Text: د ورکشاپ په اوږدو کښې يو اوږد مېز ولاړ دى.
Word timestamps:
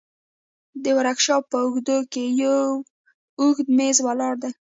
د 0.83 0.85
ورکشاپ 0.97 1.43
په 1.51 1.57
اوږدو 1.63 1.97
کښې 2.13 2.25
يو 2.43 2.61
اوږد 3.39 3.67
مېز 3.77 3.97
ولاړ 4.07 4.33
دى. 4.41 4.51